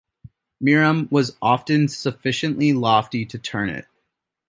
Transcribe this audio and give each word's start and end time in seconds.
Miriam 0.59 1.07
was 1.11 1.37
often 1.43 1.87
sufficiently 1.87 2.73
lofty 2.73 3.23
to 3.23 3.37
turn 3.37 3.69
it. 3.69 3.85